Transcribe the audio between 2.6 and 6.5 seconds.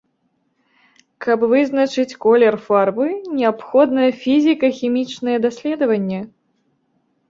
фарбы, неабходна фізіка-хімічнае даследаванне.